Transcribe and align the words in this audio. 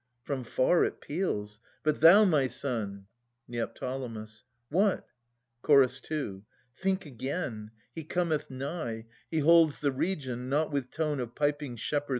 From 0.23 0.43
far 0.43 0.83
it 0.83 0.99
peals. 0.99 1.59
But 1.83 2.01
thou, 2.01 2.23
my 2.23 2.47
son! 2.47 3.05
Neo. 3.47 3.67
What? 4.71 5.05
Ch. 5.63 6.01
2. 6.01 6.43
Think 6.75 7.05
again. 7.05 7.69
He 7.93 8.03
cometh 8.03 8.49
nigh: 8.49 9.05
He 9.29 9.41
holds 9.41 9.79
the 9.81 9.91
region: 9.91 10.49
not 10.49 10.71
with 10.71 10.89
tone 10.89 11.19
Of 11.19 11.35
piping 11.35 11.75
shepherd! 11.75 12.09